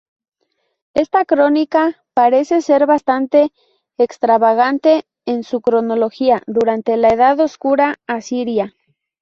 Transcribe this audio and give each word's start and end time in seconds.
Esta 0.95 1.25
crónica 1.25 2.03
parece 2.15 2.63
ser 2.63 2.87
bastante 2.87 3.51
extravagante 3.99 5.05
en 5.27 5.43
su 5.43 5.61
cronología 5.61 6.41
durante 6.47 6.97
la 6.97 7.09
edad 7.09 7.39
oscura 7.39 7.99
asiria. 8.07 8.73